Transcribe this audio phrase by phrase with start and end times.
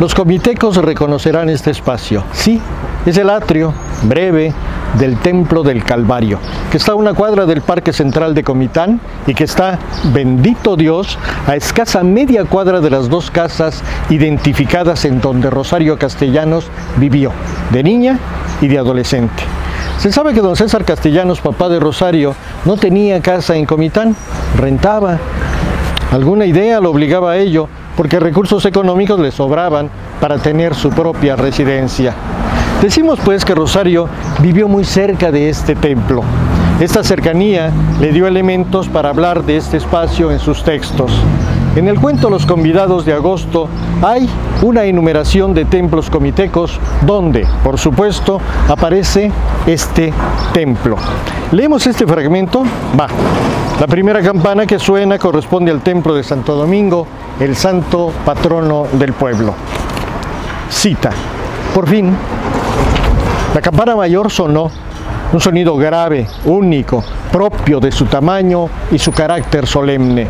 [0.00, 2.24] Los comitecos reconocerán este espacio.
[2.32, 2.60] Sí,
[3.06, 3.72] es el atrio
[4.02, 4.52] breve
[4.98, 6.40] del Templo del Calvario,
[6.70, 9.78] que está a una cuadra del Parque Central de Comitán y que está,
[10.12, 16.66] bendito Dios, a escasa media cuadra de las dos casas identificadas en donde Rosario Castellanos
[16.96, 17.30] vivió,
[17.70, 18.18] de niña
[18.60, 19.44] y de adolescente.
[19.98, 22.34] Se sabe que don César Castellanos, papá de Rosario,
[22.64, 24.16] no tenía casa en Comitán,
[24.58, 25.18] rentaba.
[26.10, 29.90] Alguna idea lo obligaba a ello, porque recursos económicos le sobraban
[30.20, 32.14] para tener su propia residencia.
[32.82, 34.08] Decimos pues que Rosario
[34.40, 36.22] vivió muy cerca de este templo.
[36.80, 37.70] Esta cercanía
[38.00, 41.12] le dio elementos para hablar de este espacio en sus textos.
[41.76, 43.68] En el cuento Los convidados de agosto
[44.00, 44.28] hay
[44.62, 49.32] una enumeración de templos comitecos donde, por supuesto, aparece
[49.66, 50.12] este
[50.52, 50.96] templo.
[51.50, 52.62] Leemos este fragmento.
[52.98, 53.08] Va.
[53.80, 57.08] La primera campana que suena corresponde al templo de Santo Domingo,
[57.40, 59.52] el santo patrono del pueblo.
[60.70, 61.10] Cita.
[61.74, 62.14] Por fin,
[63.52, 64.70] la campana mayor sonó,
[65.32, 70.28] un sonido grave, único, propio de su tamaño y su carácter solemne.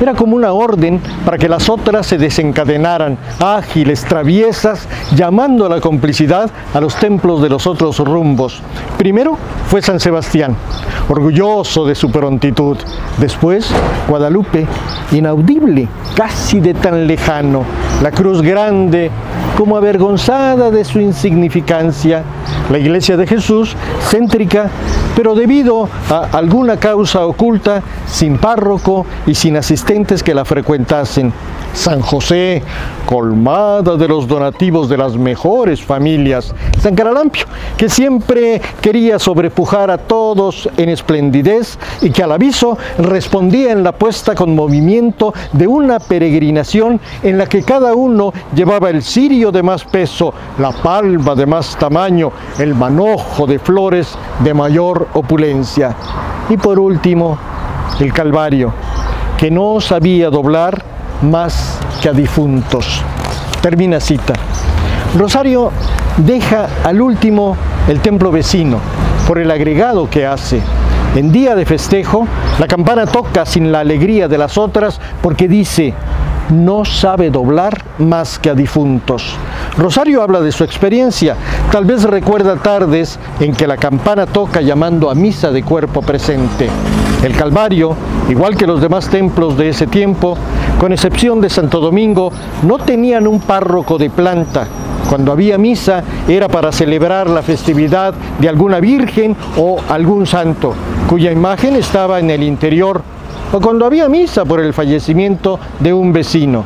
[0.00, 5.80] Era como una orden para que las otras se desencadenaran, ágiles, traviesas, llamando a la
[5.80, 8.60] complicidad a los templos de los otros rumbos.
[8.98, 9.38] Primero
[9.68, 10.54] fue San Sebastián,
[11.08, 12.76] orgulloso de su prontitud.
[13.16, 13.70] Después,
[14.06, 14.66] Guadalupe,
[15.12, 17.64] inaudible, casi de tan lejano.
[18.02, 19.10] La cruz grande,
[19.56, 22.22] como avergonzada de su insignificancia.
[22.70, 23.76] La iglesia de Jesús,
[24.10, 24.68] céntrica,
[25.14, 31.32] pero debido a alguna causa oculta, sin párroco y sin asistentes que la frecuentasen.
[31.76, 32.62] San José,
[33.04, 36.54] colmada de los donativos de las mejores familias.
[36.80, 37.44] San Caralampio,
[37.76, 43.92] que siempre quería sobrepujar a todos en esplendidez y que al aviso respondía en la
[43.92, 49.62] puesta con movimiento de una peregrinación en la que cada uno llevaba el cirio de
[49.62, 55.94] más peso, la palma de más tamaño, el manojo de flores de mayor opulencia.
[56.48, 57.38] Y por último,
[58.00, 58.72] el Calvario,
[59.36, 60.82] que no sabía doblar
[61.22, 63.02] más que a difuntos.
[63.60, 64.34] Termina cita.
[65.16, 65.70] Rosario
[66.18, 67.56] deja al último
[67.88, 68.78] el templo vecino
[69.26, 70.60] por el agregado que hace.
[71.14, 72.26] En día de festejo,
[72.58, 75.94] la campana toca sin la alegría de las otras porque dice,
[76.50, 79.34] no sabe doblar más que a difuntos.
[79.76, 81.36] Rosario habla de su experiencia,
[81.70, 86.68] tal vez recuerda tardes en que la campana toca llamando a misa de cuerpo presente.
[87.22, 87.96] El Calvario,
[88.28, 90.36] igual que los demás templos de ese tiempo,
[90.78, 92.30] con excepción de Santo Domingo,
[92.62, 94.66] no tenían un párroco de planta.
[95.08, 100.74] Cuando había misa era para celebrar la festividad de alguna virgen o algún santo,
[101.08, 103.02] cuya imagen estaba en el interior
[103.52, 106.64] o cuando había misa por el fallecimiento de un vecino.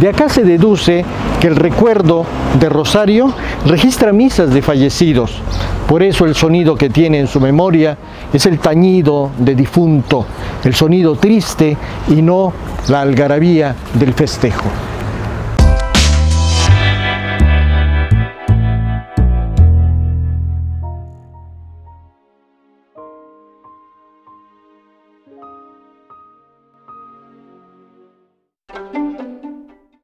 [0.00, 1.04] De acá se deduce
[1.40, 2.24] que el recuerdo
[2.58, 3.32] de Rosario
[3.66, 5.40] registra misas de fallecidos.
[5.86, 7.98] Por eso el sonido que tiene en su memoria
[8.32, 10.24] es el tañido de difunto,
[10.64, 11.76] el sonido triste
[12.08, 12.52] y no
[12.88, 14.91] la algarabía del festejo.